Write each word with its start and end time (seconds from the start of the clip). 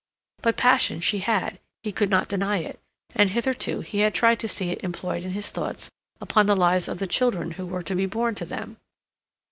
But 0.41 0.57
passion 0.57 0.99
she 0.99 1.19
had, 1.19 1.59
he 1.83 1.91
could 1.91 2.09
not 2.09 2.27
deny 2.27 2.57
it, 2.57 2.79
and 3.13 3.29
hitherto 3.29 3.81
he 3.81 3.99
had 3.99 4.15
tried 4.15 4.39
to 4.39 4.47
see 4.47 4.71
it 4.71 4.83
employed 4.83 5.23
in 5.23 5.33
his 5.33 5.51
thoughts 5.51 5.91
upon 6.19 6.47
the 6.47 6.55
lives 6.57 6.87
of 6.87 6.97
the 6.97 7.05
children 7.05 7.51
who 7.51 7.67
were 7.67 7.83
to 7.83 7.93
be 7.93 8.07
born 8.07 8.33
to 8.33 8.45
them. 8.45 8.77